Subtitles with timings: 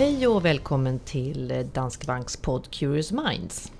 [0.00, 3.72] Hej och välkommen till Danske Banks podd Curious Minds.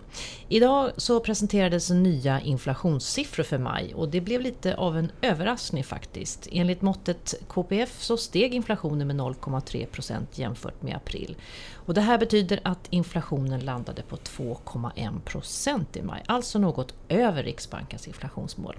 [0.52, 6.48] Idag så presenterades nya inflationssiffror för maj och det blev lite av en överraskning faktiskt.
[6.52, 11.36] Enligt måttet KPF så steg inflationen med 0,3% jämfört med april.
[11.74, 18.06] Och det här betyder att inflationen landade på 2,1% i maj, alltså något över Riksbankens
[18.06, 18.76] inflationsmål.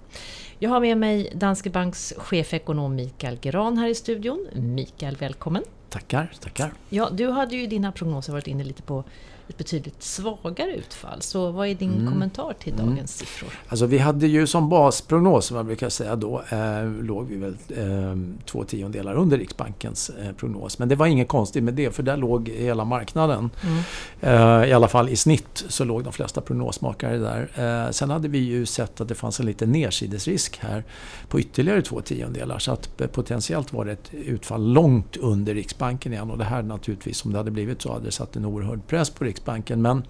[0.59, 4.47] Jag har med mig Danske Banks chefekonom Mikael Geran här i studion.
[4.53, 5.63] Mikael, välkommen!
[5.89, 6.73] Tackar, tackar.
[6.89, 9.03] Ja, du hade ju i dina prognoser varit inne lite på
[9.51, 11.21] ett betydligt svagare utfall.
[11.21, 12.07] Så vad är din mm.
[12.13, 13.07] kommentar till dagens mm.
[13.07, 13.49] siffror?
[13.67, 17.57] Alltså vi hade ju som basprognos, som man brukar säga då, eh, låg vi väl
[17.69, 20.79] eh, två tiondelar under Riksbankens eh, prognos.
[20.79, 23.49] Men det var inget konstigt med det, för där låg hela marknaden.
[23.63, 23.83] Mm.
[24.21, 27.49] Eh, I alla fall i snitt så låg de flesta prognosmakare där.
[27.55, 30.83] Eh, sen hade vi ju sett att det fanns en liten nedsidesrisk här
[31.27, 32.59] på ytterligare två tiondelar.
[32.59, 36.31] Så att eh, potentiellt var det ett utfall långt under Riksbanken igen.
[36.31, 39.09] Och det här naturligtvis, om det hade blivit så, hade det satt en oerhörd press
[39.09, 39.81] på Riksbanken Riksbanken.
[39.81, 40.03] Men,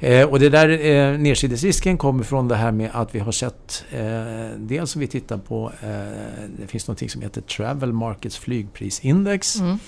[0.00, 3.84] eh, och det där eh, nedsidesrisken kommer från det här med att vi har sett,
[3.90, 5.88] eh, dels om vi tittar på, eh,
[6.58, 9.60] det finns något som heter Travel Markets flygprisindex.
[9.60, 9.78] Mm.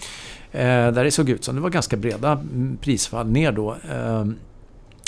[0.94, 3.76] Där det såg ut som det var ganska breda mm, prisfall ner då.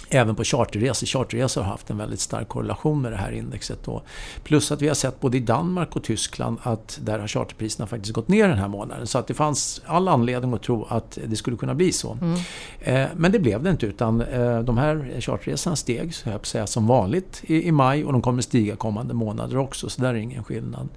[0.09, 1.07] Även på charterresor.
[1.07, 3.79] Charterresor har haft en väldigt stark korrelation med det här indexet.
[3.85, 4.03] Då.
[4.43, 8.13] Plus att vi har sett både i Danmark och Tyskland att där har charterpriserna faktiskt
[8.13, 9.07] gått ner den här månaden.
[9.07, 12.19] Så att det fanns all anledning att tro att det skulle kunna bli så.
[12.21, 12.39] Mm.
[12.81, 16.67] Eh, men det blev det inte utan eh, de här charterresorna steg så jag säga,
[16.67, 19.89] som vanligt i, i, maj och de kommer stiga kommande månader också.
[19.89, 20.89] Så där är ingen skillnad.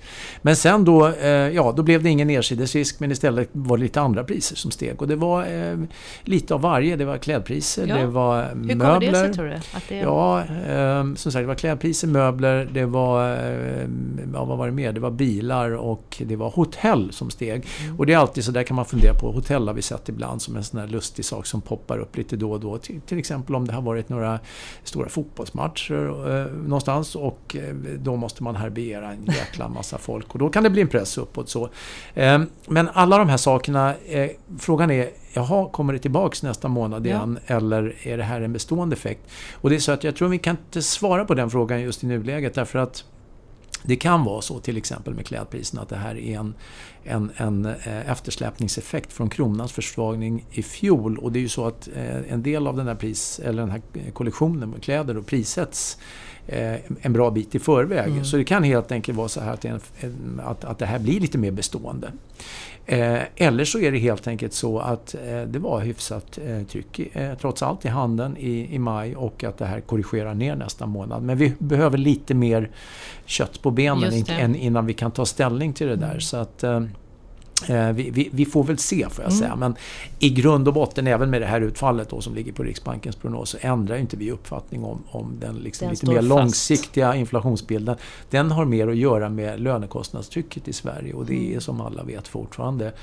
[0.41, 4.01] Men sen då, eh, ja, då blev det ingen nedsidesrisk men istället var det lite
[4.01, 5.01] andra priser som steg.
[5.01, 5.77] Och det var eh,
[6.23, 6.95] lite av varje.
[6.95, 7.97] Det var klädpriser, ja.
[7.97, 9.53] det var möbler det sig tror du?
[9.53, 9.95] Att det...
[9.95, 13.87] Ja, eh, som sagt det var klädpriser, möbler, det var, eh,
[14.33, 14.91] ja, vad var det mer?
[14.93, 17.67] Det var bilar och det var hotell som steg.
[17.83, 17.99] Mm.
[17.99, 19.31] Och det är alltid så där kan man fundera på.
[19.31, 22.35] Hotell har vi sett ibland som en sån här lustig sak som poppar upp lite
[22.35, 22.77] då och då.
[22.77, 24.39] Till, till exempel om det har varit några
[24.83, 30.39] stora fotbollsmatcher eh, någonstans och eh, då måste man härbärgera en jäkla massa folk och
[30.39, 31.69] då kan det bli en press uppåt så.
[32.13, 34.29] Eh, men alla de här sakerna, eh,
[34.59, 37.55] frågan är jaha, kommer det tillbaks nästa månad igen ja.
[37.55, 39.21] eller är det här en bestående effekt?
[39.53, 42.03] Och det är så att jag tror vi kan inte svara på den frågan just
[42.03, 43.03] i nuläget därför att
[43.83, 46.53] det kan vara så till exempel med klädpriserna att det här är en,
[47.03, 51.17] en, en eh, eftersläpningseffekt från kronans försvagning i fjol.
[51.17, 53.71] Och det är ju så att eh, en del av den här, pris, eller den
[53.71, 55.97] här kollektionen med kläder då prissätts
[57.01, 58.11] en bra bit i förväg.
[58.11, 58.25] Mm.
[58.25, 59.65] Så det kan helt enkelt vara så här att,
[60.43, 62.11] att, att det här blir lite mer bestående.
[62.85, 67.01] Eh, eller så är det helt enkelt så att eh, det var hyfsat eh, tryck
[67.41, 71.23] trots allt i handeln i, i maj och att det här korrigerar ner nästa månad.
[71.23, 72.69] Men vi behöver lite mer
[73.25, 76.07] kött på benen innan vi kan ta ställning till det där.
[76.07, 76.21] Mm.
[76.21, 76.81] Så att Eh,
[77.67, 79.39] vi, vi, vi, får väl se får jag mm.
[79.39, 79.55] säga.
[79.55, 79.75] Men
[80.19, 83.49] i grund och botten, även med det här utfallet då, som ligger på Riksbankens prognos,
[83.49, 86.27] så ändrar inte vi uppfattning om, om den, liksom den lite mer fast.
[86.27, 87.95] långsiktiga inflationsbilden.
[88.29, 91.61] Den har mer att göra med lönekostnadstrycket i Sverige och det är mm.
[91.61, 92.93] som alla vet fortfarande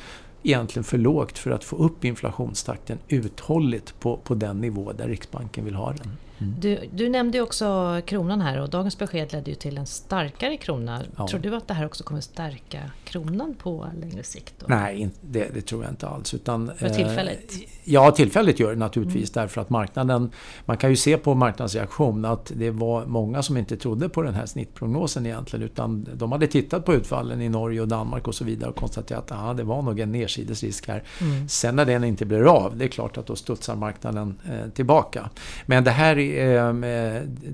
[0.43, 5.65] egentligen för lågt för att få upp inflationstakten uthålligt på, på den nivå där Riksbanken
[5.65, 6.13] vill ha den.
[6.39, 6.55] Mm.
[6.61, 11.03] Du, du, nämnde också kronan här och dagens besked ledde ju till en starkare krona.
[11.17, 11.29] Ja.
[11.29, 14.55] Tror du att det här också kommer stärka kronan på längre sikt?
[14.59, 14.67] Då?
[14.69, 16.35] Nej, det, det, tror jag inte alls.
[16.35, 17.53] Utan, För tillfället?
[17.53, 19.37] Eh, ja, tillfälligt gör det naturligtvis.
[19.37, 19.43] Mm.
[19.43, 20.31] Därför att marknaden...
[20.65, 24.35] Man kan ju se på marknadsreaktion att det var många som inte trodde på den
[24.35, 25.67] här snittprognosen egentligen.
[25.67, 29.27] Utan de hade tittat på utfallen i Norge och Danmark och så vidare och konstaterat
[29.33, 31.03] att aha, det var nog en nedsidesrisk här.
[31.21, 31.49] Mm.
[31.49, 35.31] Sen när den inte blir av, det är klart att då studsar marknaden eh, tillbaka.
[35.67, 36.26] Men det här eh,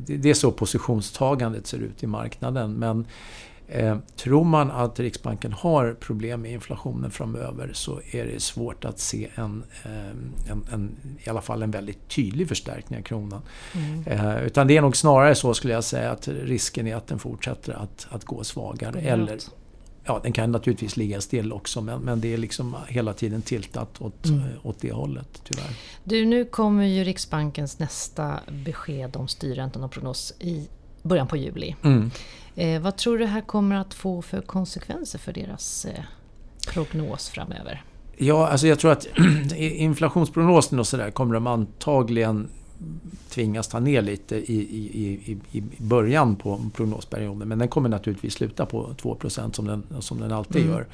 [0.06, 2.72] det är så positionstagandet ser ut i marknaden.
[2.72, 3.06] Men
[3.68, 8.98] eh, tror man att Riksbanken har problem med inflationen framöver så är det svårt att
[8.98, 13.42] se en, ehm, en, en i alla fall en väldigt tydlig förstärkning av kronan.
[13.74, 14.06] Mm.
[14.06, 17.18] Eh, utan det är nog snarare så skulle jag säga att risken är att den
[17.18, 19.00] fortsätter att, att gå svagare.
[19.00, 19.38] Eller
[20.04, 24.00] Ja, den kan naturligtvis ligga still också men, men det är liksom hela tiden tiltat
[24.00, 24.42] åt, mm.
[24.62, 25.70] åt det hållet tyvärr.
[26.04, 30.68] Du, nu kommer ju Riksbankens nästa besked om styrräntan och prognos i
[31.02, 31.76] början på juli.
[31.82, 32.10] Mm.
[32.56, 36.04] Eh, vad tror du det här kommer att få för konsekvenser för deras eh,
[36.68, 37.84] prognos framöver?
[38.16, 39.06] Ja, alltså jag tror att
[39.56, 42.48] inflationsprognosen och sådär kommer de antagligen
[43.28, 47.48] tvingas ta ner lite i, i, i, i början på prognosperioden.
[47.48, 49.16] Men den kommer naturligtvis sluta på 2
[49.52, 50.74] som den, som den alltid mm.
[50.74, 50.86] gör.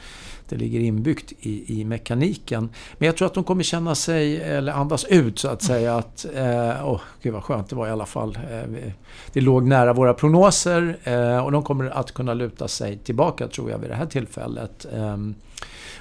[0.49, 2.69] Det ligger inbyggt i, i mekaniken.
[2.99, 6.26] Men jag tror att de kommer känna sig, eller andas ut så att säga att,
[6.35, 8.38] eh, oh, gud vad skönt det var i alla fall.
[8.50, 8.93] Eh,
[9.32, 13.70] det låg nära våra prognoser eh, och de kommer att kunna luta sig tillbaka tror
[13.70, 14.87] jag vid det här tillfället.
[14.93, 15.17] Eh,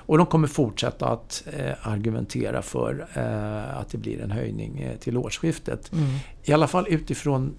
[0.08, 4.98] och de kommer fortsätta att eh, argumentera för eh, att det blir en höjning eh,
[4.98, 5.92] till årsskiftet.
[5.94, 6.06] Mm.
[6.44, 7.54] I alla fall utifrån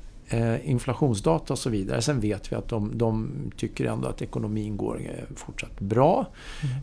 [0.63, 2.03] inflationsdata och så vidare.
[2.03, 5.01] Sen vet vi att de, de tycker ändå att ekonomin går
[5.37, 6.27] fortsatt bra.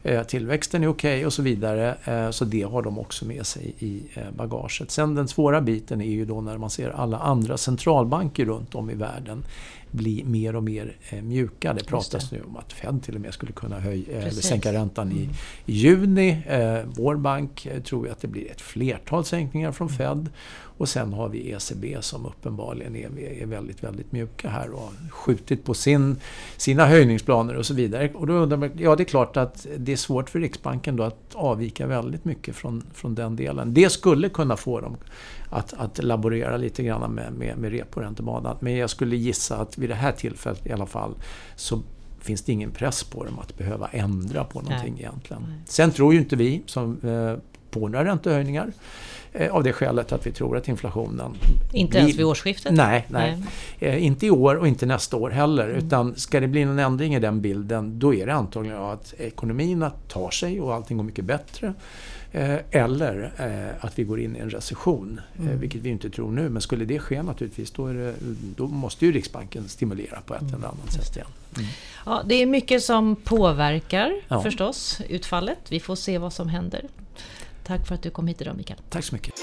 [0.04, 0.26] Mm.
[0.26, 2.32] Tillväxten är okej okay och så vidare.
[2.32, 4.04] Så det har de också med sig i
[4.38, 4.92] bagaget.
[4.92, 8.90] Sen den svåra biten är ju då när man ser alla andra centralbanker runt om
[8.90, 9.44] i världen
[9.96, 11.74] bli mer och mer eh, mjuka.
[11.74, 12.36] Det pratas det.
[12.36, 15.36] nu om att Fed till och med skulle kunna höja, eller sänka räntan i, mm.
[15.66, 16.44] i juni.
[16.48, 19.98] Eh, vår bank eh, tror att det blir ett flertal sänkningar från mm.
[19.98, 20.30] Fed.
[20.78, 25.10] Och sen har vi ECB som uppenbarligen är, är väldigt, väldigt mjuka här och har
[25.10, 26.16] skjutit på sin,
[26.58, 28.12] sina höjningsplaner och så vidare.
[28.14, 31.04] Och då undrar man, ja det är klart att det är svårt för Riksbanken då
[31.04, 33.74] att avvika väldigt mycket från, från den delen.
[33.74, 34.98] Det skulle kunna få dem
[35.50, 38.58] att, att laborera lite grann med, med, med reporäntebanan.
[38.60, 41.16] Men jag skulle gissa att vid det här tillfället i alla fall
[41.56, 41.82] så
[42.20, 45.04] finns det ingen press på dem att behöva ändra på någonting Nej.
[45.04, 45.42] egentligen.
[45.50, 45.60] Nej.
[45.66, 47.36] Sen tror ju inte vi som eh,
[47.72, 48.72] på några räntehöjningar.
[49.38, 51.38] Eh, av det skälet att vi tror att inflationen...
[51.74, 52.00] Inte blir...
[52.00, 52.74] ens vid årsskiftet?
[52.74, 53.38] Nej, nej.
[53.80, 53.90] nej.
[53.90, 55.70] Eh, inte i år och inte nästa år heller.
[55.70, 55.86] Mm.
[55.86, 59.90] Utan ska det bli någon ändring i den bilden då är det antagligen att ekonomierna
[60.08, 61.74] tar sig och allting går mycket bättre.
[62.32, 63.32] Eh, eller
[63.80, 65.60] att vi går in i en recession, mm.
[65.60, 66.50] vilket vi inte tror nu.
[66.50, 68.14] Men skulle det ske naturligtvis, då, det,
[68.56, 70.54] då måste ju Riksbanken stimulera på ett mm.
[70.54, 71.28] eller annat sätt igen.
[71.56, 71.68] Mm.
[72.06, 74.42] Ja, det är mycket som påverkar ja.
[74.42, 75.60] förstås utfallet.
[75.70, 76.86] Vi får se vad som händer.
[77.66, 78.80] Tack för att du kom hit idag Mikael.
[78.90, 79.34] Tack så mycket.